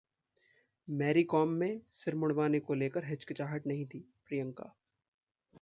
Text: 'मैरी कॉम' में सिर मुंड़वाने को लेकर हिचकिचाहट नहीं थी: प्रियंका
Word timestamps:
'मैरी 0.87 1.23
कॉम' 1.23 1.49
में 1.49 1.81
सिर 1.91 2.15
मुंड़वाने 2.15 2.59
को 2.59 2.73
लेकर 2.73 3.05
हिचकिचाहट 3.05 3.67
नहीं 3.67 3.85
थी: 3.85 3.99
प्रियंका 4.25 4.73